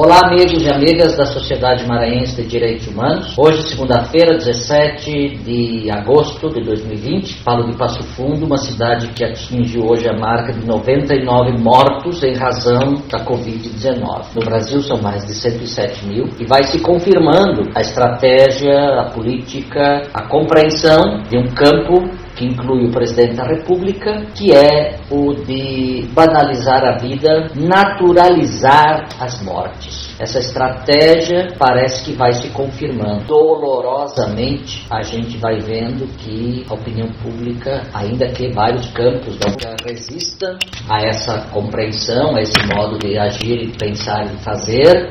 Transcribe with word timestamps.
Olá, 0.00 0.20
amigos 0.26 0.64
e 0.64 0.72
amigas 0.72 1.16
da 1.16 1.26
Sociedade 1.26 1.84
Maranhense 1.84 2.40
de 2.40 2.46
Direitos 2.46 2.86
Humanos. 2.86 3.36
Hoje, 3.36 3.62
segunda-feira, 3.62 4.36
17 4.38 5.38
de 5.38 5.90
agosto 5.90 6.48
de 6.50 6.62
2020, 6.62 7.42
falo 7.42 7.66
de 7.66 7.76
Passo 7.76 8.04
Fundo, 8.14 8.46
uma 8.46 8.58
cidade 8.58 9.08
que 9.08 9.24
atingiu 9.24 9.86
hoje 9.90 10.08
a 10.08 10.16
marca 10.16 10.52
de 10.52 10.64
99 10.64 11.58
mortos 11.58 12.22
em 12.22 12.32
razão 12.36 13.02
da 13.10 13.24
Covid-19. 13.24 14.36
No 14.36 14.44
Brasil, 14.44 14.80
são 14.82 15.02
mais 15.02 15.26
de 15.26 15.34
107 15.34 16.06
mil 16.06 16.26
e 16.38 16.46
vai 16.46 16.62
se 16.62 16.78
confirmando 16.78 17.68
a 17.74 17.80
estratégia, 17.80 19.00
a 19.00 19.10
política, 19.10 20.02
a 20.14 20.28
compreensão 20.28 21.24
de 21.28 21.36
um 21.36 21.48
campo 21.48 22.08
que 22.38 22.46
inclui 22.46 22.86
o 22.86 22.92
presidente 22.92 23.34
da 23.34 23.44
República, 23.44 24.24
que 24.32 24.54
é 24.54 25.00
o 25.10 25.34
de 25.34 26.06
banalizar 26.14 26.84
a 26.84 26.96
vida, 26.96 27.50
naturalizar 27.56 29.08
as 29.18 29.42
mortes. 29.42 30.14
Essa 30.20 30.38
estratégia 30.38 31.48
parece 31.58 32.04
que 32.04 32.12
vai 32.12 32.32
se 32.32 32.48
confirmando. 32.50 33.24
Dolorosamente, 33.24 34.86
a 34.88 35.02
gente 35.02 35.36
vai 35.38 35.58
vendo 35.58 36.06
que 36.18 36.64
a 36.70 36.74
opinião 36.74 37.08
pública, 37.22 37.82
ainda 37.92 38.28
que 38.28 38.52
vários 38.52 38.88
campos 38.90 39.36
da 39.38 39.48
resistam 39.84 40.56
a 40.88 41.04
essa 41.04 41.40
compreensão, 41.52 42.36
a 42.36 42.40
esse 42.40 42.66
modo 42.72 42.98
de 42.98 43.18
agir 43.18 43.64
e 43.64 43.72
pensar 43.76 44.24
e 44.26 44.36
fazer, 44.44 45.08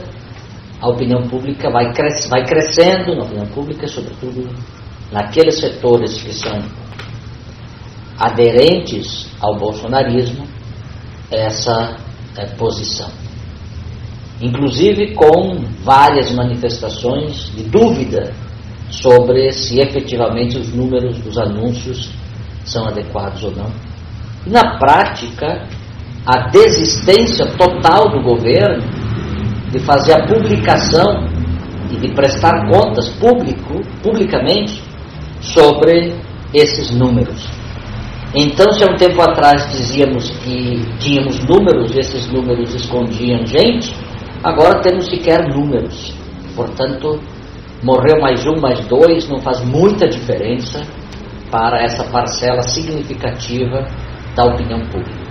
a 0.79 0.87
opinião 0.87 1.23
pública 1.27 1.69
vai, 1.69 1.91
cres 1.91 2.29
vai 2.29 2.45
crescendo 2.45 3.15
na 3.15 3.23
opinião 3.23 3.47
pública, 3.47 3.87
sobretudo 3.87 4.47
naqueles 5.11 5.59
setores 5.59 6.21
que 6.21 6.33
são 6.33 6.61
aderentes 8.19 9.27
ao 9.39 9.57
bolsonarismo 9.57 10.47
essa 11.31 11.97
é, 12.35 12.45
posição. 12.55 13.09
Inclusive 14.41 15.13
com 15.13 15.63
várias 15.83 16.31
manifestações 16.31 17.51
de 17.55 17.63
dúvida 17.63 18.33
sobre 18.89 19.51
se 19.51 19.79
efetivamente 19.79 20.57
os 20.57 20.73
números 20.73 21.17
dos 21.19 21.37
anúncios 21.37 22.11
são 22.63 22.87
adequados 22.87 23.43
ou 23.43 23.51
não. 23.51 23.71
E 24.45 24.49
na 24.49 24.77
prática, 24.77 25.67
a 26.25 26.49
desistência 26.49 27.45
total 27.57 28.09
do 28.09 28.21
governo 28.21 28.83
de 29.71 29.79
fazer 29.79 30.13
a 30.13 30.27
publicação 30.27 31.27
e 31.91 31.97
de 31.97 32.13
prestar 32.13 32.67
contas 32.69 33.09
público, 33.09 33.81
publicamente 34.01 34.83
sobre 35.41 36.15
esses 36.53 36.91
números. 36.91 37.56
Então, 38.35 38.71
se 38.73 38.83
há 38.83 38.87
um 38.87 38.97
tempo 38.97 39.21
atrás 39.21 39.71
dizíamos 39.71 40.29
que 40.43 40.85
tínhamos 40.99 41.39
números 41.45 41.95
esses 41.95 42.27
números 42.27 42.73
escondiam 42.75 43.45
gente, 43.45 43.95
agora 44.43 44.81
temos 44.81 45.05
sequer 45.05 45.47
números. 45.47 46.13
Portanto, 46.55 47.19
morreu 47.81 48.19
mais 48.21 48.45
um, 48.45 48.59
mais 48.59 48.85
dois, 48.87 49.29
não 49.29 49.39
faz 49.39 49.63
muita 49.63 50.07
diferença 50.07 50.83
para 51.49 51.81
essa 51.81 52.03
parcela 52.03 52.61
significativa 52.63 53.87
da 54.35 54.45
opinião 54.45 54.79
pública. 54.87 55.27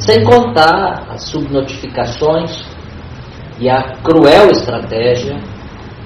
Sem 0.00 0.24
contar 0.24 1.06
as 1.10 1.22
subnotificações 1.24 2.64
e 3.60 3.68
a 3.68 3.94
cruel 4.02 4.50
estratégia 4.50 5.36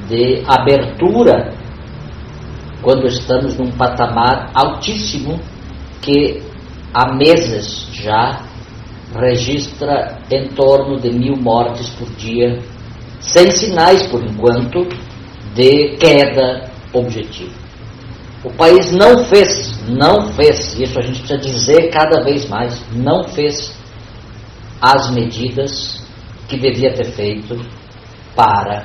de 0.09 0.43
abertura 0.47 1.53
quando 2.83 3.07
estamos 3.07 3.57
num 3.57 3.71
patamar 3.71 4.51
altíssimo 4.55 5.39
que 6.03 6.43
há 6.93 7.15
meses 7.15 7.89
já 7.93 8.45
registra 9.15 10.19
em 10.31 10.49
torno 10.49 11.01
de 11.01 11.11
mil 11.11 11.37
mortes 11.37 11.89
por 11.91 12.09
dia, 12.17 12.61
sem 13.21 13.51
sinais, 13.51 14.07
por 14.09 14.23
enquanto, 14.23 14.87
de 15.55 15.97
queda 15.97 16.71
objetiva. 16.93 17.63
O 18.45 18.51
país 18.55 18.91
não 18.91 19.25
fez, 19.25 19.79
não 19.89 20.33
fez, 20.33 20.79
isso 20.81 20.99
a 20.99 21.03
gente 21.03 21.21
precisa 21.21 21.39
dizer 21.39 21.91
cada 21.91 22.25
vez 22.25 22.49
mais, 22.49 22.85
não 22.93 23.23
fez 23.29 23.73
as 24.81 25.11
medidas 25.13 26.03
que 26.49 26.57
devia 26.57 26.93
ter 26.93 27.05
feito 27.13 27.57
para 28.35 28.85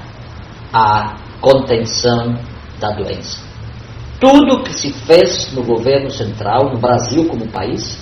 a 0.71 1.15
contenção 1.41 2.37
da 2.79 2.91
doença. 2.91 3.46
Tudo 4.19 4.63
que 4.63 4.73
se 4.73 4.91
fez 4.91 5.53
no 5.53 5.63
governo 5.63 6.09
central, 6.09 6.71
no 6.71 6.79
Brasil 6.79 7.27
como 7.27 7.47
país, 7.49 8.01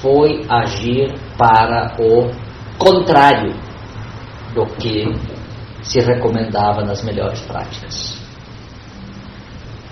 foi 0.00 0.46
agir 0.48 1.12
para 1.36 1.96
o 1.98 2.30
contrário 2.78 3.52
do 4.54 4.64
que 4.76 5.12
se 5.82 6.00
recomendava 6.00 6.82
nas 6.82 7.02
melhores 7.02 7.40
práticas. 7.40 8.16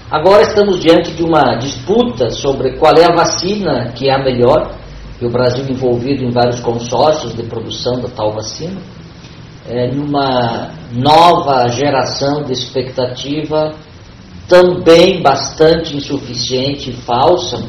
Agora 0.08 0.42
estamos 0.42 0.78
diante 0.78 1.10
de 1.12 1.24
uma 1.24 1.56
disputa 1.56 2.30
sobre 2.30 2.76
qual 2.78 2.94
é 2.96 3.04
a 3.04 3.16
vacina 3.16 3.90
que 3.96 4.08
é 4.08 4.14
a 4.14 4.22
melhor, 4.22 4.76
e 5.20 5.26
o 5.26 5.30
Brasil 5.30 5.64
envolvido 5.68 6.22
em 6.22 6.30
vários 6.30 6.60
consórcios 6.60 7.34
de 7.34 7.42
produção 7.42 8.00
da 8.00 8.08
tal 8.08 8.32
vacina, 8.32 8.80
é, 9.68 9.90
numa 9.90 10.70
nova 10.92 11.66
geração 11.68 12.44
de 12.44 12.52
expectativa 12.52 13.74
também 14.48 15.22
bastante 15.22 15.96
insuficiente 15.96 16.90
e 16.90 16.92
falsa, 16.92 17.64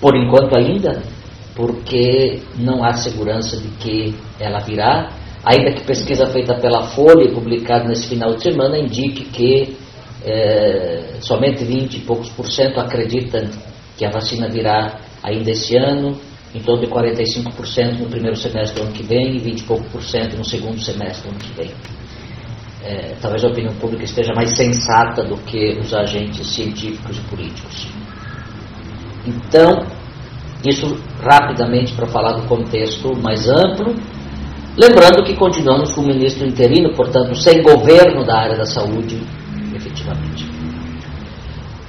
por 0.00 0.16
enquanto 0.16 0.56
ainda, 0.56 1.02
porque 1.54 2.40
não 2.58 2.82
há 2.82 2.94
segurança 2.94 3.56
de 3.56 3.68
que 3.76 4.14
ela 4.40 4.60
virá, 4.60 5.10
ainda 5.44 5.72
que 5.72 5.84
pesquisa 5.84 6.26
feita 6.26 6.54
pela 6.54 6.84
Folha, 6.88 7.32
publicada 7.32 7.88
nesse 7.88 8.08
final 8.08 8.34
de 8.34 8.42
semana, 8.42 8.78
indique 8.78 9.24
que 9.24 9.76
é, 10.24 11.16
somente 11.20 11.64
20 11.64 11.96
e 11.96 12.00
poucos 12.00 12.30
por 12.30 12.46
cento 12.46 12.80
acreditam 12.80 13.48
que 13.96 14.04
a 14.04 14.10
vacina 14.10 14.48
virá 14.48 14.98
ainda 15.22 15.50
esse 15.50 15.76
ano, 15.76 16.18
em 16.54 16.60
torno 16.60 16.86
de 16.86 16.90
45% 16.90 17.98
no 17.98 18.08
primeiro 18.08 18.36
semestre 18.36 18.80
do 18.80 18.86
ano 18.86 18.92
que 18.92 19.02
vem 19.02 19.36
e 19.36 19.38
20 19.38 19.60
e 19.60 19.64
pouco 19.64 19.84
por 19.90 20.02
cento 20.02 20.36
no 20.36 20.44
segundo 20.44 20.80
semestre 20.80 21.28
do 21.28 21.34
ano 21.34 21.38
que 21.38 21.52
vem 21.54 21.70
é, 22.84 23.14
talvez 23.20 23.44
a 23.44 23.48
opinião 23.48 23.74
pública 23.74 24.04
esteja 24.04 24.32
mais 24.34 24.50
sensata 24.50 25.22
do 25.22 25.36
que 25.38 25.78
os 25.78 25.94
agentes 25.94 26.46
científicos 26.48 27.16
e 27.16 27.20
políticos. 27.22 27.88
Então, 29.26 29.86
isso 30.64 30.96
rapidamente 31.20 31.92
para 31.94 32.06
falar 32.06 32.32
do 32.32 32.46
contexto 32.48 33.16
mais 33.16 33.48
amplo, 33.48 33.94
lembrando 34.76 35.24
que 35.24 35.34
continuamos 35.34 35.92
com 35.92 36.00
o 36.00 36.06
ministro 36.06 36.46
interino, 36.46 36.94
portanto, 36.94 37.34
sem 37.36 37.62
governo 37.62 38.24
da 38.24 38.38
área 38.38 38.56
da 38.56 38.66
saúde, 38.66 39.20
efetivamente. 39.74 40.50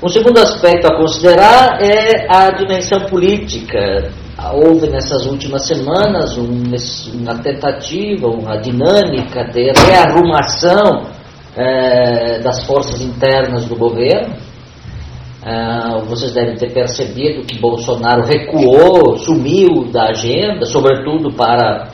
Um 0.01 0.09
segundo 0.09 0.37
aspecto 0.39 0.87
a 0.87 0.97
considerar 0.97 1.81
é 1.81 2.27
a 2.29 2.51
dimensão 2.51 2.99
política 3.05 4.11
houve 4.51 4.89
nessas 4.89 5.25
últimas 5.25 5.65
semanas 5.65 6.37
um, 6.37 6.63
uma 7.13 7.35
tentativa, 7.41 8.27
uma 8.27 8.57
dinâmica 8.57 9.45
de 9.45 9.71
rearrumação 9.71 11.07
é, 11.55 12.39
das 12.39 12.63
forças 12.65 13.01
internas 13.01 13.65
do 13.65 13.75
governo. 13.75 14.35
É, 15.45 16.01
vocês 16.07 16.33
devem 16.33 16.55
ter 16.55 16.73
percebido 16.73 17.45
que 17.45 17.59
Bolsonaro 17.59 18.25
recuou, 18.25 19.17
sumiu 19.17 19.91
da 19.91 20.09
agenda, 20.09 20.65
sobretudo 20.65 21.31
para 21.33 21.89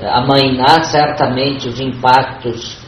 é, 0.00 0.08
amainar 0.08 0.84
certamente 0.84 1.68
os 1.68 1.80
impactos 1.80 2.78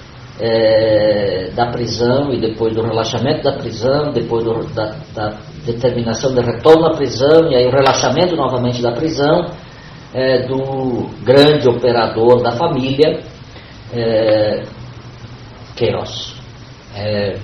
é, 0.40 1.50
da 1.54 1.66
prisão 1.66 2.32
e 2.32 2.40
depois 2.40 2.74
do 2.74 2.82
relaxamento 2.82 3.42
da 3.42 3.52
prisão, 3.52 4.12
depois 4.12 4.44
do, 4.44 4.62
da, 4.74 4.94
da, 5.14 5.36
determinação 5.72 6.34
de 6.34 6.40
retorno 6.40 6.86
à 6.86 6.96
prisão 6.96 7.50
e 7.50 7.56
aí 7.56 7.66
o 7.66 7.70
relaxamento 7.70 8.34
novamente 8.34 8.82
da 8.82 8.92
prisão 8.92 9.50
é, 10.14 10.46
do 10.46 11.08
grande 11.22 11.68
operador 11.68 12.42
da 12.42 12.52
família, 12.52 13.20
é, 13.92 14.62
Queiroz. 15.76 16.34
É, 16.94 17.36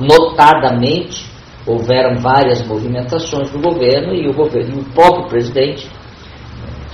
notadamente, 0.00 1.26
houveram 1.66 2.18
várias 2.20 2.66
movimentações 2.66 3.50
do 3.50 3.60
governo 3.60 4.14
e 4.14 4.26
o, 4.28 4.32
governo, 4.32 4.76
e 4.76 4.80
o 4.80 4.84
próprio 4.92 5.28
presidente 5.28 5.88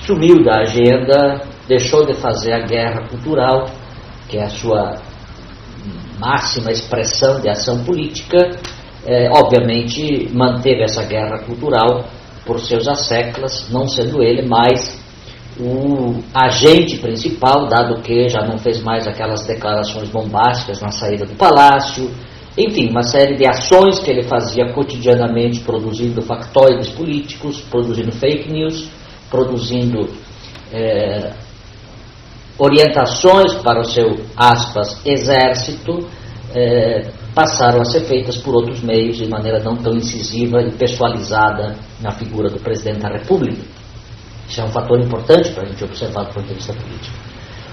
sumiu 0.00 0.44
da 0.44 0.60
agenda, 0.60 1.42
deixou 1.68 2.04
de 2.04 2.14
fazer 2.14 2.52
a 2.52 2.60
guerra 2.60 3.08
cultural 3.08 3.66
que 4.28 4.38
é 4.38 4.44
a 4.44 4.50
sua 4.50 4.96
máxima 6.18 6.70
expressão 6.70 7.40
de 7.40 7.48
ação 7.48 7.84
política, 7.84 8.38
é, 9.06 9.28
obviamente 9.30 10.28
manteve 10.32 10.82
essa 10.82 11.04
guerra 11.04 11.38
cultural 11.40 12.04
por 12.44 12.60
seus 12.60 12.86
asseclas, 12.88 13.68
não 13.70 13.86
sendo 13.88 14.22
ele 14.22 14.46
mais 14.46 15.02
o 15.58 16.20
agente 16.34 16.96
principal, 16.96 17.68
dado 17.68 18.02
que 18.02 18.28
já 18.28 18.44
não 18.44 18.58
fez 18.58 18.82
mais 18.82 19.06
aquelas 19.06 19.46
declarações 19.46 20.08
bombásticas 20.08 20.80
na 20.80 20.90
saída 20.90 21.24
do 21.24 21.34
palácio, 21.34 22.10
enfim, 22.56 22.90
uma 22.90 23.02
série 23.02 23.36
de 23.36 23.46
ações 23.46 23.98
que 23.98 24.10
ele 24.10 24.22
fazia 24.24 24.72
cotidianamente, 24.72 25.60
produzindo 25.60 26.22
factóides 26.22 26.88
políticos, 26.88 27.60
produzindo 27.62 28.12
fake 28.12 28.50
news, 28.50 28.88
produzindo 29.30 30.08
é, 30.72 31.32
orientações 32.58 33.54
para 33.54 33.80
o 33.80 33.84
seu, 33.84 34.20
aspas, 34.36 35.04
exército 35.04 36.06
eh, 36.54 37.06
passaram 37.34 37.80
a 37.80 37.84
ser 37.84 38.00
feitas 38.00 38.36
por 38.36 38.54
outros 38.54 38.80
meios 38.80 39.16
de 39.16 39.26
maneira 39.26 39.58
não 39.58 39.76
tão 39.76 39.94
incisiva 39.94 40.62
e 40.62 40.70
pessoalizada 40.72 41.76
na 42.00 42.12
figura 42.12 42.48
do 42.48 42.60
presidente 42.60 43.00
da 43.00 43.08
República. 43.08 43.62
Isso 44.48 44.60
é 44.60 44.64
um 44.64 44.70
fator 44.70 45.00
importante 45.00 45.50
para 45.50 45.64
a 45.64 45.66
gente 45.66 45.82
observar 45.82 46.24
do 46.24 46.34
ponto 46.34 46.46
de 46.46 46.54
vista 46.54 46.72
político. 46.72 47.16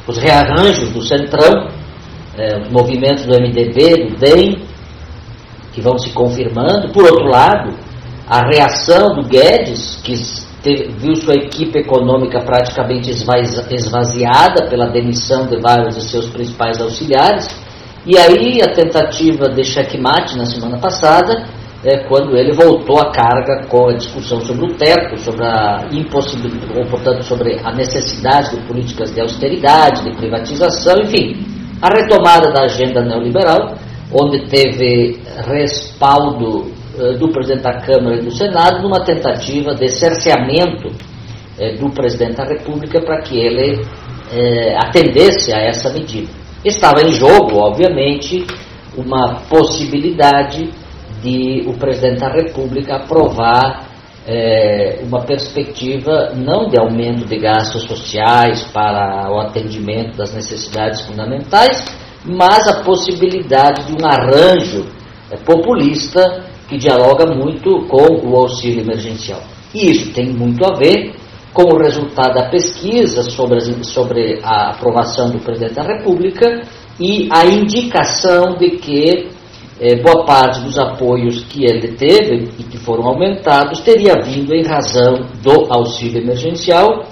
Os 0.08 0.18
rearranjos 0.18 0.90
do 0.90 1.02
Centrão, 1.02 1.70
eh, 2.38 2.62
os 2.62 2.70
movimentos 2.70 3.26
do 3.26 3.36
MDB, 3.36 4.10
do 4.10 4.18
DEM, 4.18 4.66
que 5.74 5.82
vão 5.82 5.98
se 5.98 6.10
confirmando. 6.12 6.92
Por 6.92 7.04
outro 7.04 7.28
lado, 7.28 7.76
a 8.28 8.40
reação 8.48 9.16
do 9.16 9.24
Guedes, 9.28 10.02
que 10.04 10.14
teve, 10.64 10.92
viu 10.94 11.16
sua 11.16 11.36
equipe 11.36 11.80
econômica 11.80 12.40
praticamente 12.40 13.12
esvaziada 13.12 14.68
pela 14.70 14.88
demissão 14.88 15.46
de 15.46 15.60
vários 15.60 15.96
de 15.96 16.04
seus 16.04 16.28
principais 16.28 16.82
auxiliares, 16.82 17.48
e 18.06 18.18
aí 18.18 18.62
a 18.62 18.74
tentativa 18.74 19.50
de 19.50 19.64
checkmate 19.64 20.38
na 20.38 20.46
semana 20.46 20.78
passada, 20.80 21.46
é 21.84 21.98
quando 22.08 22.38
ele 22.38 22.54
voltou 22.54 23.00
à 23.00 23.12
carga 23.12 23.66
com 23.68 23.90
a 23.90 23.94
discussão 23.94 24.40
sobre 24.42 24.66
o 24.66 24.74
teto, 24.76 25.18
sobre 25.20 25.44
a 25.44 25.88
impossibilidade, 25.92 26.78
ou 26.78 26.86
portanto 26.86 27.24
sobre 27.24 27.60
a 27.64 27.72
necessidade 27.72 28.56
de 28.56 28.68
políticas 28.68 29.12
de 29.14 29.20
austeridade, 29.20 30.04
de 30.04 30.16
privatização, 30.16 30.96
enfim, 31.02 31.44
a 31.82 31.88
retomada 31.90 32.52
da 32.52 32.66
agenda 32.66 33.02
neoliberal, 33.02 33.76
onde 34.14 34.48
teve 34.48 35.20
respaldo 35.48 36.72
eh, 37.00 37.18
do 37.18 37.30
presidente 37.30 37.64
da 37.64 37.80
Câmara 37.80 38.18
e 38.18 38.26
do 38.26 38.32
Senado 38.32 38.84
numa 38.84 39.04
tentativa 39.04 39.74
de 39.74 39.88
cerceamento 39.88 40.90
eh, 41.58 41.78
do 41.78 41.90
presidente 41.90 42.36
da 42.36 42.44
República 42.44 43.02
para 43.02 43.22
que 43.22 43.40
ele 43.40 43.82
eh, 44.32 44.76
atendesse 44.78 45.52
a 45.52 45.60
essa 45.62 45.90
medida. 45.92 46.41
Estava 46.64 47.02
em 47.02 47.12
jogo, 47.12 47.58
obviamente, 47.58 48.46
uma 48.96 49.42
possibilidade 49.50 50.70
de 51.22 51.64
o 51.68 51.74
presidente 51.74 52.20
da 52.20 52.30
República 52.30 52.98
aprovar 52.98 53.90
uma 55.04 55.22
perspectiva 55.22 56.32
não 56.36 56.70
de 56.70 56.80
aumento 56.80 57.26
de 57.26 57.38
gastos 57.40 57.84
sociais 57.84 58.64
para 58.72 59.32
o 59.32 59.40
atendimento 59.40 60.16
das 60.16 60.34
necessidades 60.34 61.02
fundamentais, 61.02 61.84
mas 62.24 62.68
a 62.68 62.84
possibilidade 62.84 63.88
de 63.88 63.94
um 63.94 64.06
arranjo 64.06 64.86
populista 65.44 66.46
que 66.70 66.78
dialoga 66.78 67.26
muito 67.26 67.88
com 67.88 68.28
o 68.28 68.38
auxílio 68.38 68.82
emergencial. 68.82 69.42
E 69.74 69.90
isso 69.90 70.14
tem 70.14 70.30
muito 70.30 70.64
a 70.64 70.76
ver 70.76 71.16
com 71.54 71.64
o 71.64 71.78
resultado 71.78 72.34
da 72.34 72.50
pesquisa 72.50 73.24
sobre, 73.24 73.60
sobre 73.84 74.40
a 74.44 74.72
aprovação 74.72 75.30
do 75.30 75.40
presidente 75.40 75.74
da 75.74 75.84
República 75.84 76.62
e 77.00 77.28
a 77.32 77.46
indicação 77.46 78.56
de 78.58 78.72
que 78.78 79.30
eh, 79.80 79.96
boa 80.02 80.26
parte 80.26 80.62
dos 80.62 80.78
apoios 80.78 81.44
que 81.46 81.66
ele 81.66 81.90
teve 81.94 82.50
e 82.60 82.64
que 82.64 82.78
foram 82.78 83.08
aumentados 83.08 83.82
teria 83.82 84.22
vindo 84.22 84.54
em 84.54 84.64
razão 84.64 85.26
do 85.42 85.68
auxílio 85.74 86.22
emergencial. 86.22 87.06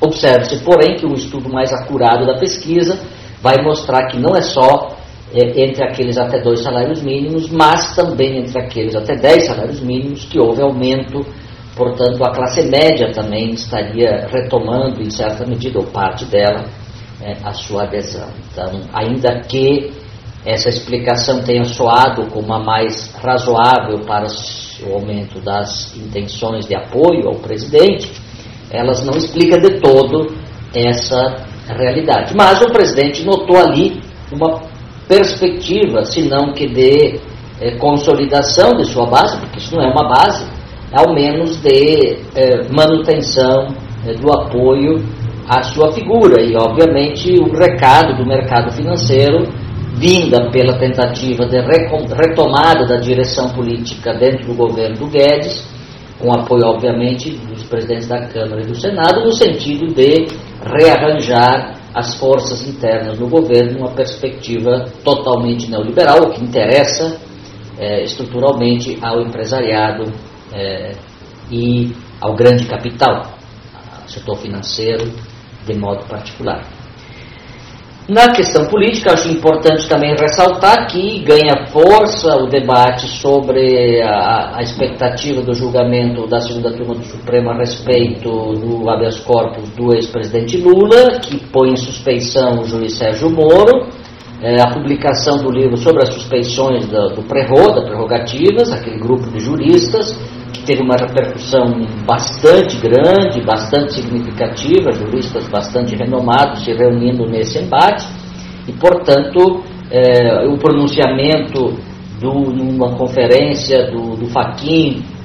Observe-se, 0.00 0.64
porém, 0.64 0.96
que 0.96 1.06
um 1.06 1.14
estudo 1.14 1.48
mais 1.48 1.72
acurado 1.72 2.26
da 2.26 2.38
pesquisa 2.38 2.98
vai 3.40 3.62
mostrar 3.62 4.06
que 4.08 4.18
não 4.18 4.36
é 4.36 4.42
só 4.42 4.96
é, 5.32 5.62
entre 5.62 5.84
aqueles 5.84 6.18
até 6.18 6.40
dois 6.40 6.60
salários 6.60 7.00
mínimos, 7.02 7.48
mas 7.48 7.94
também 7.94 8.38
entre 8.38 8.60
aqueles 8.60 8.96
até 8.96 9.14
dez 9.14 9.46
salários 9.46 9.80
mínimos, 9.80 10.24
que 10.24 10.40
houve 10.40 10.60
aumento, 10.60 11.24
portanto, 11.80 12.22
a 12.22 12.30
classe 12.30 12.68
média 12.68 13.10
também 13.10 13.52
estaria 13.52 14.28
retomando, 14.30 15.00
em 15.00 15.08
certa 15.08 15.46
medida, 15.46 15.78
ou 15.78 15.86
parte 15.86 16.26
dela, 16.26 16.66
é, 17.22 17.36
a 17.42 17.54
sua 17.54 17.84
adesão. 17.84 18.28
Então, 18.52 18.82
ainda 18.92 19.40
que 19.40 19.90
essa 20.44 20.68
explicação 20.68 21.42
tenha 21.42 21.64
soado 21.64 22.26
como 22.26 22.52
a 22.52 22.58
mais 22.58 23.14
razoável 23.14 24.00
para 24.06 24.26
o 24.86 24.94
aumento 24.94 25.40
das 25.40 25.96
intenções 25.96 26.66
de 26.66 26.76
apoio 26.76 27.28
ao 27.28 27.36
presidente, 27.36 28.12
elas 28.70 29.02
não 29.02 29.16
explica 29.16 29.58
de 29.58 29.80
todo 29.80 30.34
essa 30.74 31.46
realidade. 31.66 32.34
Mas 32.36 32.60
o 32.60 32.70
presidente 32.70 33.24
notou 33.24 33.56
ali 33.56 34.02
uma 34.30 34.60
perspectiva, 35.08 36.04
se 36.04 36.28
não 36.28 36.52
que 36.52 36.66
de 36.66 37.18
é, 37.58 37.76
consolidação 37.78 38.72
de 38.76 38.84
sua 38.84 39.06
base, 39.06 39.38
porque 39.38 39.58
isso 39.58 39.74
não 39.74 39.82
é 39.82 39.90
uma 39.90 40.08
base, 40.08 40.59
ao 40.92 41.14
menos 41.14 41.56
de 41.62 42.18
é, 42.34 42.68
manutenção 42.70 43.68
é, 44.04 44.14
do 44.14 44.30
apoio 44.32 45.02
à 45.48 45.62
sua 45.62 45.92
figura. 45.92 46.42
E, 46.42 46.54
obviamente, 46.56 47.32
o 47.40 47.52
recado 47.52 48.16
do 48.16 48.26
mercado 48.26 48.72
financeiro, 48.72 49.46
vinda 49.94 50.50
pela 50.50 50.78
tentativa 50.78 51.46
de 51.46 51.58
retomada 51.60 52.86
da 52.86 52.96
direção 52.96 53.50
política 53.50 54.14
dentro 54.14 54.46
do 54.46 54.54
governo 54.54 54.96
do 54.96 55.06
Guedes, 55.06 55.68
com 56.18 56.32
apoio, 56.32 56.66
obviamente, 56.66 57.30
dos 57.30 57.64
presidentes 57.64 58.06
da 58.06 58.26
Câmara 58.26 58.62
e 58.62 58.66
do 58.66 58.74
Senado, 58.74 59.24
no 59.24 59.32
sentido 59.32 59.86
de 59.94 60.26
rearranjar 60.62 61.80
as 61.94 62.14
forças 62.16 62.68
internas 62.68 63.18
no 63.18 63.28
governo 63.28 63.78
numa 63.78 63.90
perspectiva 63.90 64.84
totalmente 65.02 65.70
neoliberal, 65.70 66.18
o 66.24 66.30
que 66.30 66.44
interessa 66.44 67.18
é, 67.78 68.04
estruturalmente 68.04 68.98
ao 69.02 69.22
empresariado 69.22 70.12
é, 70.52 70.92
e 71.50 71.94
ao 72.20 72.34
grande 72.34 72.66
capital, 72.66 73.38
setor 74.06 74.36
financeiro 74.36 75.10
de 75.66 75.74
modo 75.74 76.04
particular. 76.06 76.64
Na 78.08 78.32
questão 78.32 78.66
política, 78.66 79.12
acho 79.12 79.28
importante 79.28 79.88
também 79.88 80.16
ressaltar 80.16 80.88
que 80.88 81.20
ganha 81.20 81.66
força 81.68 82.34
o 82.42 82.48
debate 82.48 83.06
sobre 83.06 84.02
a, 84.02 84.56
a, 84.56 84.62
expectativa 84.62 85.42
do 85.42 85.54
julgamento 85.54 86.26
da 86.26 86.40
segunda 86.40 86.72
turma 86.72 86.94
do 86.94 87.04
Supremo 87.04 87.50
a 87.50 87.58
respeito 87.58 88.28
do 88.54 88.90
habeas 88.90 89.20
corpus 89.20 89.68
do 89.76 89.94
ex-presidente 89.94 90.56
Lula, 90.56 91.20
que 91.20 91.38
põe 91.52 91.70
em 91.70 91.76
suspeição 91.76 92.58
o 92.58 92.64
juiz 92.64 92.98
Sérgio 92.98 93.30
Moro, 93.30 93.86
é, 94.42 94.60
a 94.60 94.72
publicação 94.72 95.36
do 95.36 95.52
livro 95.52 95.76
sobre 95.76 96.02
as 96.02 96.08
suspeições 96.08 96.86
do, 96.86 97.14
do 97.14 97.22
Prerro, 97.22 97.72
da 97.72 97.82
Prerrogativas, 97.82 98.72
aquele 98.72 98.98
grupo 98.98 99.30
de 99.30 99.38
juristas, 99.38 100.18
que 100.52 100.62
teve 100.64 100.82
uma 100.82 100.96
repercussão 100.96 101.86
bastante 102.06 102.76
grande, 102.78 103.40
bastante 103.44 103.94
significativa, 103.94 104.92
juristas 104.92 105.48
bastante 105.48 105.96
renomados 105.96 106.64
se 106.64 106.72
reunindo 106.72 107.26
nesse 107.26 107.58
embate, 107.58 108.06
e, 108.68 108.72
portanto, 108.72 109.62
é, 109.90 110.46
o 110.46 110.56
pronunciamento 110.58 111.76
do, 112.20 112.32
numa 112.52 112.94
conferência 112.96 113.90
do, 113.90 114.16
do 114.16 114.28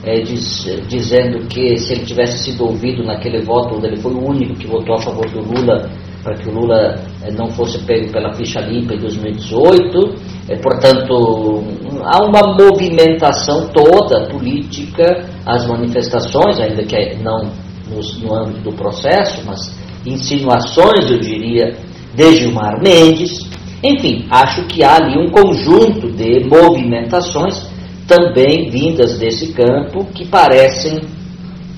é, 0.04 0.22
diz, 0.22 0.66
dizendo 0.88 1.48
que 1.48 1.78
se 1.78 1.94
ele 1.94 2.06
tivesse 2.06 2.52
sido 2.52 2.64
ouvido 2.66 3.04
naquele 3.04 3.42
voto, 3.42 3.76
onde 3.76 3.88
ele 3.88 3.98
foi 3.98 4.14
o 4.14 4.24
único 4.24 4.56
que 4.56 4.68
votou 4.68 4.96
a 4.96 5.02
favor 5.02 5.30
do 5.30 5.42
Lula, 5.42 5.90
para 6.26 6.36
que 6.38 6.50
o 6.50 6.52
Lula 6.52 7.00
é, 7.22 7.32
não 7.32 7.52
fosse 7.52 7.78
pego 7.86 8.12
pela 8.12 8.34
ficha 8.34 8.60
limpa 8.62 8.96
em 8.96 9.00
2018, 9.00 10.16
é, 10.50 10.56
portanto, 10.56 11.64
há 12.04 12.26
uma 12.26 12.56
movimentação 12.58 13.70
toda 13.70 14.28
política, 14.28 15.24
as 15.46 15.68
manifestações, 15.68 16.60
ainda 16.60 16.84
que 16.84 17.16
não 17.22 17.44
no, 17.88 18.28
no 18.28 18.36
âmbito 18.36 18.72
do 18.72 18.74
processo, 18.76 19.44
mas 19.46 19.78
insinuações, 20.04 21.12
eu 21.12 21.20
diria, 21.20 21.78
de 22.16 22.36
Gilmar 22.38 22.82
Mendes. 22.82 23.48
Enfim, 23.84 24.26
acho 24.32 24.66
que 24.66 24.84
há 24.84 24.96
ali 24.96 25.20
um 25.20 25.30
conjunto 25.30 26.12
de 26.12 26.44
movimentações 26.50 27.70
também 28.08 28.68
vindas 28.72 29.20
desse 29.20 29.54
campo 29.54 30.06
que 30.06 30.26
parecem 30.26 31.02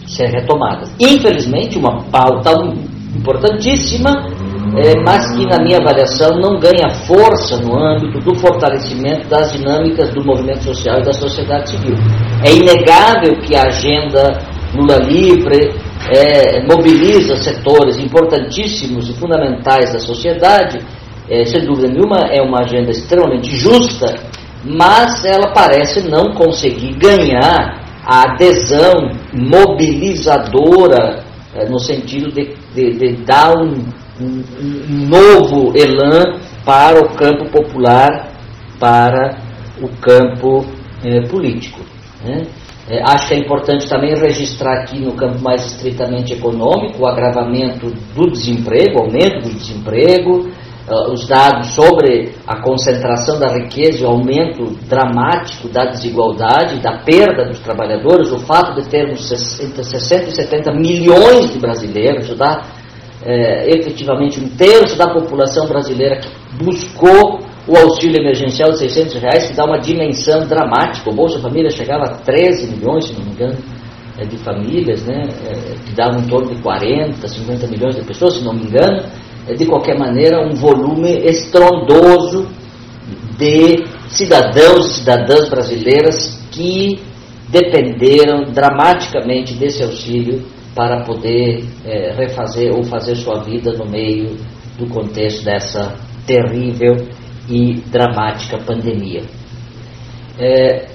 ser 0.05 0.27
retomadas. 0.27 0.89
Infelizmente, 1.01 1.77
uma 1.77 2.03
pauta 2.03 2.51
importantíssima 3.15 4.36
é, 4.79 4.93
mas 5.03 5.35
que, 5.35 5.43
na 5.45 5.57
minha 5.63 5.79
avaliação, 5.79 6.37
não 6.39 6.59
ganha 6.59 6.89
força 7.07 7.57
no 7.57 7.75
âmbito 7.75 8.19
do 8.19 8.35
fortalecimento 8.35 9.27
das 9.27 9.51
dinâmicas 9.51 10.11
do 10.11 10.23
movimento 10.23 10.63
social 10.63 10.99
e 10.99 11.03
da 11.03 11.13
sociedade 11.13 11.71
civil. 11.71 11.95
É 12.45 12.51
inegável 12.53 13.39
que 13.41 13.55
a 13.55 13.63
agenda 13.63 14.39
Lula 14.75 14.97
Livre 14.97 15.73
é, 16.11 16.63
mobiliza 16.67 17.35
setores 17.37 17.97
importantíssimos 17.97 19.09
e 19.09 19.13
fundamentais 19.13 19.93
da 19.93 19.99
sociedade, 19.99 20.79
é, 21.27 21.43
sem 21.45 21.65
dúvida 21.65 21.87
nenhuma, 21.87 22.27
é 22.31 22.41
uma 22.41 22.59
agenda 22.59 22.91
extremamente 22.91 23.55
justa, 23.57 24.13
mas 24.63 25.25
ela 25.25 25.53
parece 25.53 26.07
não 26.07 26.33
conseguir 26.33 26.93
ganhar 26.97 27.81
a 28.05 28.31
adesão 28.31 29.09
mobilizadora 29.33 31.23
é, 31.55 31.67
no 31.67 31.79
sentido 31.79 32.31
de, 32.31 32.53
de, 32.75 32.91
de 32.93 33.23
dar 33.23 33.57
um 33.57 33.73
um, 34.19 35.07
novo 35.07 35.73
elan 35.75 36.39
para 36.65 36.99
o 36.99 37.15
campo 37.15 37.49
popular, 37.49 38.31
para 38.79 39.37
o 39.81 39.87
campo 40.01 40.65
eh, 41.03 41.21
político. 41.27 41.81
Né? 42.23 42.47
É, 42.89 43.01
acho 43.03 43.27
que 43.27 43.33
é 43.33 43.37
importante 43.37 43.87
também 43.87 44.15
registrar 44.15 44.81
aqui 44.81 44.99
no 44.99 45.11
campo 45.11 45.41
mais 45.41 45.65
estritamente 45.65 46.33
econômico 46.33 47.03
o 47.03 47.07
agravamento 47.07 47.91
do 48.15 48.31
desemprego, 48.31 48.99
aumento 48.99 49.41
do 49.41 49.53
desemprego, 49.53 50.47
uh, 50.87 51.11
os 51.11 51.27
dados 51.27 51.67
sobre 51.73 52.31
a 52.47 52.61
concentração 52.61 53.37
da 53.39 53.53
riqueza 53.53 53.99
e 53.99 54.05
o 54.05 54.07
aumento 54.07 54.77
dramático 54.87 55.67
da 55.67 55.85
desigualdade, 55.85 56.79
da 56.79 56.99
perda 56.99 57.49
dos 57.49 57.59
trabalhadores, 57.59 58.31
o 58.31 58.39
fato 58.39 58.81
de 58.81 58.87
termos 58.87 59.29
entre 59.61 59.83
60 59.83 60.29
e 60.29 60.31
70 60.31 60.71
milhões 60.73 61.51
de 61.51 61.59
brasileiros, 61.59 62.29
dá 62.37 62.63
é, 63.23 63.69
efetivamente 63.69 64.39
um 64.39 64.49
terço 64.49 64.97
da 64.97 65.11
população 65.11 65.67
brasileira 65.67 66.19
que 66.19 66.63
buscou 66.63 67.39
o 67.67 67.77
auxílio 67.77 68.21
emergencial 68.21 68.71
de 68.71 68.79
600 68.79 69.15
reais, 69.15 69.47
que 69.47 69.55
dá 69.55 69.65
uma 69.65 69.79
dimensão 69.79 70.47
dramática. 70.47 71.09
O 71.09 71.13
Bolsa 71.13 71.39
Família 71.39 71.69
chegava 71.69 72.05
a 72.05 72.15
13 72.15 72.75
milhões, 72.75 73.05
se 73.05 73.13
não 73.13 73.25
me 73.25 73.31
engano, 73.31 73.57
é, 74.17 74.25
de 74.25 74.37
famílias, 74.37 75.05
né, 75.05 75.27
é, 75.45 75.53
que 75.85 75.93
davam 75.93 76.21
em 76.21 76.27
torno 76.27 76.55
de 76.55 76.61
40, 76.61 77.27
50 77.27 77.67
milhões 77.67 77.95
de 77.95 78.03
pessoas, 78.03 78.35
se 78.35 78.43
não 78.43 78.53
me 78.53 78.63
engano. 78.63 79.03
É, 79.47 79.53
de 79.53 79.65
qualquer 79.65 79.97
maneira, 79.97 80.45
um 80.45 80.55
volume 80.55 81.11
estrondoso 81.25 82.47
de 83.37 83.83
cidadãos 84.07 84.91
e 84.91 84.93
cidadãs 84.99 85.49
brasileiras 85.49 86.41
que 86.51 86.99
dependeram 87.49 88.45
dramaticamente 88.51 89.53
desse 89.53 89.83
auxílio 89.83 90.43
para 90.77 91.03
poder 91.03 91.65
é, 91.83 92.13
refazer 92.13 92.71
ou 92.71 92.83
fazer 92.83 93.15
sua 93.15 93.39
vida 93.43 93.73
no 93.73 93.89
meio 93.89 94.37
do 94.77 94.87
contexto 94.87 95.43
dessa 95.43 95.95
terrível 96.27 96.95
e 97.49 97.81
dramática 97.87 98.59
pandemia. 98.59 99.23
É, 100.39 100.85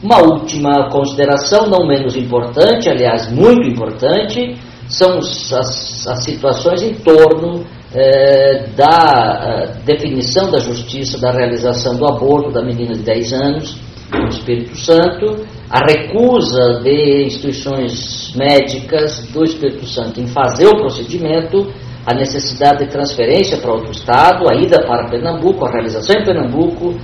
uma 0.00 0.22
última 0.22 0.88
consideração, 0.88 1.66
não 1.66 1.84
menos 1.84 2.16
importante, 2.16 2.88
aliás, 2.88 3.28
muito 3.32 3.68
importante, 3.68 4.56
são 4.88 5.18
as, 5.18 5.52
as 5.52 6.24
situações 6.24 6.80
em 6.84 6.94
torno 6.94 7.64
é, 7.92 8.68
da 8.76 9.74
definição 9.84 10.48
da 10.48 10.60
justiça 10.60 11.20
da 11.20 11.32
realização 11.32 11.96
do 11.96 12.06
aborto 12.06 12.52
da 12.52 12.62
menina 12.62 12.94
de 12.94 13.02
10 13.02 13.32
anos 13.32 13.91
no 14.12 14.28
Espírito 14.28 14.76
Santo, 14.76 15.46
a 15.70 15.80
recusa 15.86 16.80
de 16.82 17.24
instituições 17.24 18.34
médicas 18.36 19.28
do 19.32 19.44
Espírito 19.44 19.86
Santo 19.86 20.20
em 20.20 20.26
fazer 20.26 20.66
o 20.66 20.76
procedimento 20.76 21.72
a 22.06 22.14
necessidade 22.14 22.84
de 22.84 22.90
transferência 22.90 23.58
para 23.58 23.72
outro 23.72 23.92
estado, 23.92 24.48
a 24.48 24.54
ida 24.56 24.84
para 24.84 25.08
Pernambuco, 25.08 25.64
a 25.64 25.70
realização 25.70 26.20
em 26.20 26.24
Pernambuco. 26.24 26.94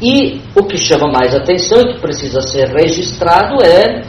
E 0.00 0.40
o 0.56 0.64
que 0.64 0.76
chama 0.76 1.08
mais 1.12 1.34
atenção 1.34 1.80
e 1.80 1.94
que 1.94 2.00
precisa 2.00 2.40
ser 2.40 2.68
registrado 2.68 3.56
é 3.64 4.02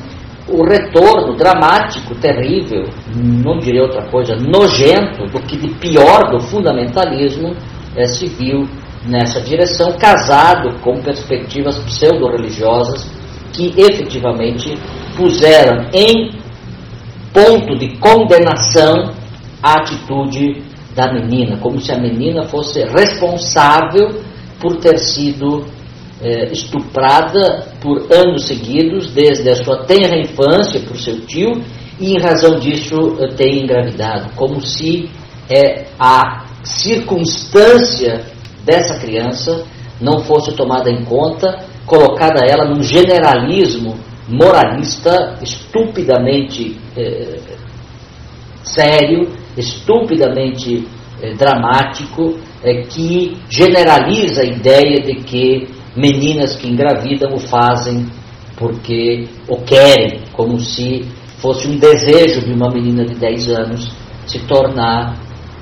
o 0.47 0.63
retorno 0.63 1.35
dramático, 1.35 2.15
terrível, 2.15 2.83
não 3.15 3.59
diria 3.59 3.83
outra 3.83 4.03
coisa, 4.09 4.35
nojento, 4.35 5.25
do 5.31 5.39
que 5.41 5.55
de 5.55 5.69
pior 5.75 6.31
do 6.31 6.39
fundamentalismo 6.39 7.55
é, 7.95 8.05
viu 8.27 8.67
nessa 9.05 9.41
direção, 9.41 9.93
casado 9.93 10.79
com 10.79 11.01
perspectivas 11.01 11.77
pseudo-religiosas 11.79 13.09
que 13.51 13.73
efetivamente 13.77 14.77
puseram 15.15 15.87
em 15.93 16.31
ponto 17.33 17.77
de 17.77 17.97
condenação 17.97 19.13
a 19.61 19.73
atitude 19.73 20.63
da 20.95 21.11
menina, 21.11 21.57
como 21.57 21.79
se 21.79 21.91
a 21.91 21.97
menina 21.97 22.43
fosse 22.43 22.83
responsável 22.83 24.21
por 24.59 24.77
ter 24.77 24.97
sido 24.97 25.65
é, 26.21 26.51
estuprada 26.51 27.67
por 27.81 28.07
anos 28.11 28.45
seguidos, 28.45 29.11
desde 29.11 29.49
a 29.49 29.55
sua 29.55 29.83
tenra 29.85 30.17
infância 30.17 30.79
por 30.81 30.97
seu 30.97 31.19
tio, 31.25 31.61
e 31.99 32.13
em 32.13 32.19
razão 32.19 32.59
disso 32.59 33.17
eh, 33.19 33.27
ter 33.35 33.53
engravidado, 33.53 34.31
como 34.35 34.59
se 34.61 35.09
é, 35.49 35.85
a 35.99 36.45
circunstância 36.63 38.25
dessa 38.63 38.99
criança 38.99 39.65
não 40.01 40.19
fosse 40.19 40.55
tomada 40.55 40.89
em 40.89 41.03
conta, 41.03 41.65
colocada 41.85 42.45
ela 42.45 42.65
num 42.65 42.81
generalismo 42.81 43.95
moralista 44.27 45.37
estupidamente 45.41 46.77
é, 46.95 47.39
sério 48.63 49.29
estupidamente 49.57 50.87
eh, 51.21 51.33
dramático 51.35 52.37
eh, 52.63 52.83
que 52.83 53.37
generaliza 53.49 54.41
a 54.41 54.45
ideia 54.45 55.01
de 55.01 55.15
que 55.15 55.67
meninas 55.95 56.55
que 56.55 56.67
engravidam 56.67 57.33
o 57.33 57.39
fazem 57.39 58.07
porque 58.55 59.27
o 59.47 59.57
querem, 59.57 60.21
como 60.31 60.59
se 60.59 61.05
fosse 61.37 61.67
um 61.67 61.77
desejo 61.77 62.41
de 62.41 62.53
uma 62.53 62.69
menina 62.69 63.05
de 63.05 63.15
10 63.15 63.47
anos 63.49 63.91
se 64.25 64.39
tornar 64.47 65.17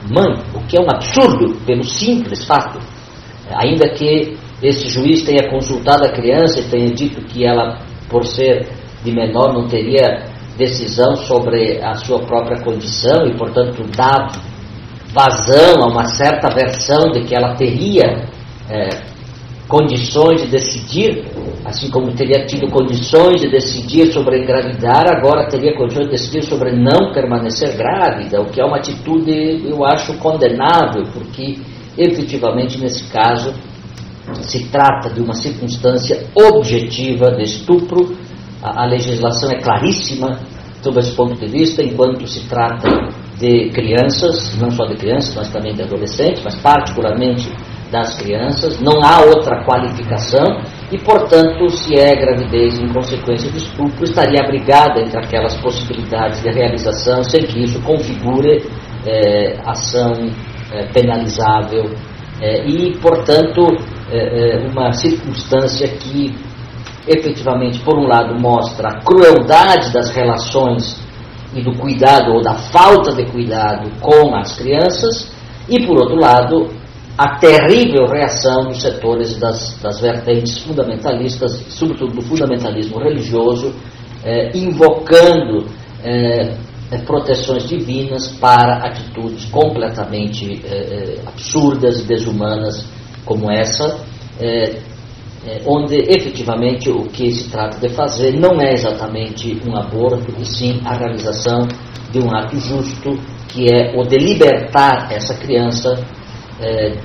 mãe, 0.09 0.33
o 0.53 0.61
que 0.67 0.77
é 0.77 0.81
um 0.81 0.89
absurdo 0.89 1.55
pelo 1.65 1.83
simples 1.83 2.45
fato. 2.45 2.79
Ainda 3.55 3.89
que 3.89 4.37
esse 4.61 4.87
juiz 4.89 5.23
tenha 5.23 5.49
consultado 5.49 6.05
a 6.05 6.11
criança 6.11 6.59
e 6.59 6.69
tenha 6.69 6.89
dito 6.93 7.21
que 7.25 7.45
ela, 7.45 7.79
por 8.09 8.25
ser 8.25 8.69
de 9.03 9.11
menor, 9.11 9.53
não 9.53 9.67
teria 9.67 10.25
decisão 10.57 11.15
sobre 11.15 11.81
a 11.81 11.95
sua 11.95 12.19
própria 12.19 12.61
condição 12.61 13.25
e, 13.25 13.35
portanto, 13.37 13.83
dá 13.95 14.27
vazão 15.13 15.83
a 15.83 15.87
uma 15.87 16.05
certa 16.05 16.49
versão 16.53 17.11
de 17.11 17.23
que 17.23 17.35
ela 17.35 17.55
teria 17.55 18.27
é, 18.69 19.10
condições 19.71 20.41
de 20.41 20.47
decidir, 20.49 21.23
assim 21.63 21.89
como 21.89 22.11
teria 22.11 22.45
tido 22.45 22.69
condições 22.69 23.39
de 23.39 23.49
decidir 23.49 24.11
sobre 24.11 24.43
engravidar, 24.43 25.05
agora 25.09 25.47
teria 25.47 25.73
condições 25.77 26.07
de 26.07 26.11
decidir 26.11 26.43
sobre 26.43 26.73
não 26.73 27.13
permanecer 27.13 27.77
grávida, 27.77 28.41
o 28.41 28.47
que 28.47 28.59
é 28.59 28.65
uma 28.65 28.75
atitude, 28.75 29.65
eu 29.65 29.85
acho, 29.85 30.17
condenável, 30.17 31.03
porque 31.13 31.57
efetivamente 31.97 32.81
nesse 32.81 33.09
caso 33.09 33.53
se 34.41 34.65
trata 34.65 35.09
de 35.09 35.21
uma 35.21 35.33
circunstância 35.33 36.21
objetiva 36.35 37.31
de 37.31 37.43
estupro. 37.43 38.13
A, 38.61 38.83
a 38.83 38.85
legislação 38.85 39.51
é 39.51 39.59
claríssima 39.61 40.37
sob 40.83 40.99
esse 40.99 41.15
ponto 41.15 41.39
de 41.39 41.47
vista, 41.47 41.81
enquanto 41.81 42.27
se 42.27 42.41
trata 42.49 42.89
de 43.39 43.69
crianças, 43.69 44.57
não 44.59 44.69
só 44.69 44.85
de 44.85 44.95
crianças, 44.95 45.33
mas 45.33 45.49
também 45.49 45.73
de 45.73 45.81
adolescentes, 45.81 46.43
mas 46.43 46.55
particularmente 46.55 47.49
das 47.91 48.15
crianças, 48.17 48.79
não 48.79 49.03
há 49.03 49.19
outra 49.25 49.63
qualificação 49.65 50.61
e, 50.91 50.97
portanto, 50.97 51.69
se 51.69 51.99
é 51.99 52.15
gravidez 52.15 52.79
em 52.79 52.87
consequência 52.87 53.51
de 53.51 53.57
estupro, 53.57 54.03
estaria 54.03 54.41
abrigada 54.41 55.01
entre 55.01 55.19
aquelas 55.19 55.55
possibilidades 55.57 56.41
de 56.41 56.49
realização 56.49 57.23
sem 57.23 57.41
que 57.43 57.63
isso 57.63 57.81
configure 57.81 58.65
é, 59.05 59.57
ação 59.65 60.13
é, 60.71 60.85
penalizável 60.93 61.91
é, 62.41 62.65
e, 62.65 62.97
portanto, 62.97 63.67
uma 64.73 64.91
circunstância 64.91 65.87
que 65.87 66.35
efetivamente, 67.07 67.79
por 67.79 67.97
um 67.97 68.07
lado, 68.07 68.39
mostra 68.39 68.89
a 68.89 69.01
crueldade 69.01 69.91
das 69.93 70.11
relações 70.11 71.01
e 71.53 71.61
do 71.61 71.73
cuidado 71.77 72.33
ou 72.33 72.41
da 72.41 72.53
falta 72.53 73.13
de 73.13 73.25
cuidado 73.25 73.89
com 73.99 74.35
as 74.35 74.57
crianças, 74.57 75.31
e 75.69 75.85
por 75.85 75.97
outro 75.97 76.15
lado, 76.15 76.69
a 77.21 77.37
terrível 77.37 78.07
reação 78.07 78.69
dos 78.69 78.81
setores 78.81 79.37
das, 79.37 79.77
das 79.79 80.01
vertentes 80.01 80.57
fundamentalistas, 80.57 81.51
sobretudo 81.69 82.15
do 82.15 82.21
fundamentalismo 82.23 82.97
religioso, 82.97 83.75
eh, 84.23 84.49
invocando 84.55 85.67
eh, 86.03 86.55
proteções 87.05 87.69
divinas 87.69 88.27
para 88.39 88.87
atitudes 88.87 89.45
completamente 89.51 90.63
eh, 90.65 91.19
absurdas 91.27 91.99
e 91.99 92.07
desumanas 92.07 92.87
como 93.23 93.51
essa, 93.51 93.99
é, 94.39 94.81
onde 95.67 95.95
efetivamente 95.95 96.89
o 96.89 97.03
que 97.03 97.31
se 97.31 97.51
trata 97.51 97.77
de 97.77 97.93
fazer 97.93 98.31
não 98.39 98.59
é 98.59 98.73
exatamente 98.73 99.61
um 99.63 99.77
aborto, 99.77 100.33
e 100.39 100.45
sim 100.45 100.81
a 100.83 100.95
realização 100.95 101.67
de 102.11 102.19
um 102.19 102.35
ato 102.35 102.57
justo, 102.59 103.13
que 103.47 103.71
é 103.71 103.93
o 103.95 104.03
de 104.03 104.17
libertar 104.17 105.11
essa 105.11 105.35
criança 105.35 106.03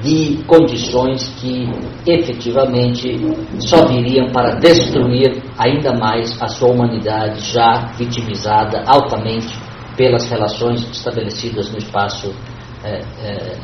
de 0.02 0.44
condições 0.46 1.28
que 1.40 1.66
efetivamente 2.06 3.16
só 3.58 3.86
viriam 3.86 4.28
para 4.30 4.56
destruir 4.56 5.42
ainda 5.58 5.94
mais 5.94 6.40
a 6.42 6.48
sua 6.48 6.68
humanidade 6.68 7.40
já 7.52 7.92
vitimizada 7.96 8.84
altamente 8.86 9.58
pelas 9.96 10.28
relações 10.28 10.82
estabelecidas 10.90 11.70
no 11.72 11.78
espaço 11.78 12.34
é, 12.84 13.00
é, 13.24 13.56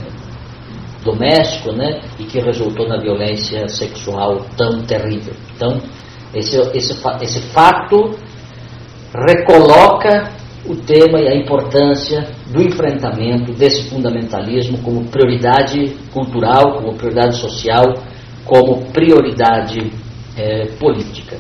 doméstico, 1.05 1.73
né, 1.73 2.01
e 2.19 2.25
que 2.25 2.41
resultou 2.41 2.89
na 2.89 2.99
violência 2.99 3.69
sexual 3.69 4.47
tão 4.57 4.83
terrível. 4.83 5.35
Então, 5.55 5.79
esse, 6.33 6.57
esse, 6.75 6.95
esse 7.21 7.41
fato 7.53 8.17
recoloca 9.29 10.31
o 10.67 10.77
tema 10.77 11.21
e 11.21 11.29
a 11.29 11.35
importância 11.35 12.29
do 12.53 12.63
enfrentamento 12.63 13.53
desse 13.53 13.89
fundamentalismo 13.89 14.79
como 14.79 15.05
prioridade 15.07 15.97
cultural, 16.13 16.75
como 16.75 16.95
prioridade 16.95 17.37
social, 17.37 17.95
como 18.45 18.87
prioridade, 18.93 19.91
eh, 20.37 20.67
política. 20.79 21.37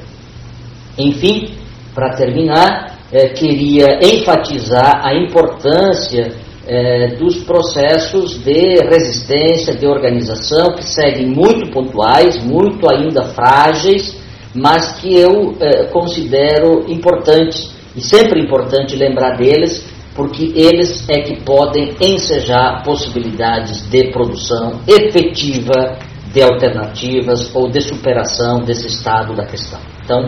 Enfim, 0.98 1.54
para 1.94 2.14
terminar, 2.14 2.98
eh, 3.12 3.28
queria 3.28 3.98
enfatizar 4.02 5.00
a 5.04 5.14
importância 5.14 6.32
eh, 6.64 7.16
dos 7.16 7.42
processos 7.42 8.38
de 8.44 8.76
resistência, 8.88 9.74
de 9.74 9.84
organização, 9.86 10.74
que 10.76 10.84
seguem 10.84 11.26
muito 11.26 11.70
pontuais, 11.72 12.42
muito 12.44 12.88
ainda 12.88 13.24
frágeis, 13.24 14.16
mas 14.54 14.92
que 15.00 15.12
eu 15.18 15.54
considero 15.90 16.84
importantes, 16.88 17.74
e 17.94 18.00
sempre 18.00 18.40
importante 18.40 18.96
lembrar 18.96 19.36
deles, 19.36 19.86
porque 20.14 20.52
eles 20.54 21.08
é 21.08 21.22
que 21.22 21.40
podem 21.42 21.94
ensejar 22.00 22.82
possibilidades 22.84 23.88
de 23.88 24.10
produção 24.10 24.80
efetiva 24.86 25.98
de 26.32 26.42
alternativas 26.42 27.54
ou 27.54 27.70
de 27.70 27.80
superação 27.80 28.60
desse 28.60 28.86
estado 28.86 29.34
da 29.34 29.44
questão. 29.44 29.80
Então, 30.02 30.26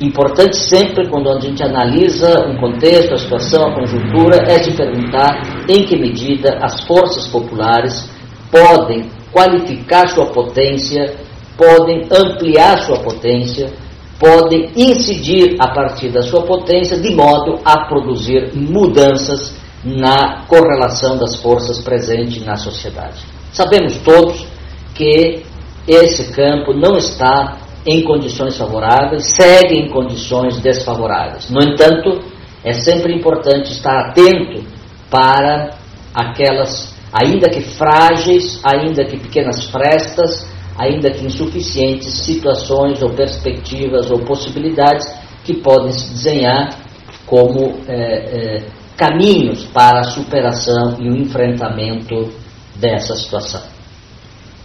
importante 0.00 0.56
sempre 0.56 1.08
quando 1.08 1.30
a 1.30 1.40
gente 1.40 1.62
analisa 1.62 2.46
um 2.46 2.56
contexto, 2.56 3.14
a 3.14 3.18
situação, 3.18 3.68
a 3.68 3.74
conjuntura, 3.74 4.44
é 4.46 4.62
se 4.62 4.72
perguntar 4.72 5.64
em 5.68 5.84
que 5.84 5.96
medida 5.96 6.58
as 6.62 6.82
forças 6.82 7.26
populares 7.26 8.08
podem 8.50 9.10
qualificar 9.32 10.08
sua 10.08 10.26
potência, 10.26 11.16
podem 11.56 12.06
ampliar 12.10 12.78
sua 12.78 12.98
potência, 13.00 13.70
podem 14.18 14.70
incidir 14.76 15.56
a 15.60 15.68
partir 15.72 16.08
da 16.08 16.22
sua 16.22 16.42
potência 16.42 16.98
de 16.98 17.14
modo 17.14 17.60
a 17.64 17.86
produzir 17.86 18.52
mudanças 18.54 19.56
na 19.84 20.44
correlação 20.46 21.16
das 21.16 21.36
forças 21.36 21.80
presentes 21.80 22.44
na 22.44 22.56
sociedade. 22.56 23.24
Sabemos 23.52 23.96
todos 23.98 24.46
que 24.94 25.42
esse 25.86 26.32
campo 26.32 26.74
não 26.74 26.96
está 26.96 27.58
em 27.86 28.02
condições 28.02 28.56
favoráveis, 28.58 29.24
segue 29.24 29.78
em 29.78 29.88
condições 29.88 30.58
desfavoráveis. 30.58 31.48
No 31.48 31.62
entanto, 31.62 32.20
é 32.64 32.72
sempre 32.72 33.14
importante 33.14 33.70
estar 33.72 34.08
atento 34.08 34.64
para 35.08 35.70
aquelas, 36.12 36.94
ainda 37.12 37.48
que 37.48 37.62
frágeis, 37.62 38.60
ainda 38.64 39.04
que 39.04 39.16
pequenas 39.16 39.64
frestas, 39.70 40.46
ainda 40.78 41.10
que 41.10 41.26
insuficientes, 41.26 42.12
situações 42.12 43.02
ou 43.02 43.10
perspectivas 43.10 44.10
ou 44.10 44.20
possibilidades 44.20 45.12
que 45.44 45.54
podem 45.54 45.90
se 45.92 46.10
desenhar 46.10 46.78
como 47.26 47.80
é, 47.86 47.94
é, 47.94 48.66
caminhos 48.96 49.64
para 49.64 50.00
a 50.00 50.04
superação 50.04 50.96
e 51.00 51.08
o 51.08 51.16
enfrentamento 51.16 52.32
dessa 52.76 53.14
situação. 53.16 53.62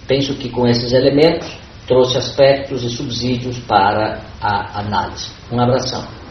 Penso 0.07 0.35
que 0.35 0.49
com 0.49 0.67
esses 0.67 0.91
elementos 0.91 1.57
trouxe 1.87 2.17
aspectos 2.17 2.83
e 2.83 2.89
subsídios 2.89 3.57
para 3.59 4.21
a 4.41 4.79
análise. 4.79 5.29
Um 5.51 5.59
abração. 5.59 6.22